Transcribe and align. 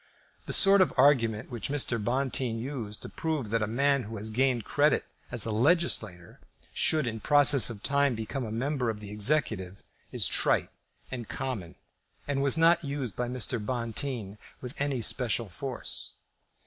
The 0.47 0.51
sort 0.51 0.81
of 0.81 0.91
argument 0.97 1.51
which 1.51 1.69
Mr. 1.69 2.03
Bonteen 2.03 2.57
used 2.57 3.03
to 3.03 3.09
prove 3.09 3.51
that 3.51 3.61
a 3.61 3.67
man 3.67 4.01
who 4.05 4.17
has 4.17 4.31
gained 4.31 4.65
credit 4.65 5.05
as 5.29 5.45
a 5.45 5.51
legislator 5.51 6.39
should 6.73 7.05
in 7.05 7.19
process 7.19 7.69
of 7.69 7.83
time 7.83 8.15
become 8.15 8.43
a 8.43 8.51
member 8.51 8.89
of 8.89 8.99
the 8.99 9.11
executive, 9.11 9.83
is 10.11 10.27
trite 10.27 10.71
and 11.11 11.29
common, 11.29 11.75
and 12.27 12.41
was 12.41 12.57
not 12.57 12.83
used 12.83 13.15
by 13.15 13.27
Mr. 13.27 13.63
Bonteen 13.63 14.39
with 14.59 14.81
any 14.81 15.01
special 15.01 15.49
force. 15.49 16.13